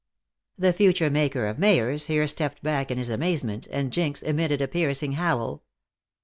[0.57, 4.67] The future maker of mayors here stepped back in his amazement, and Jinx emitted a
[4.67, 5.61] piercing howl.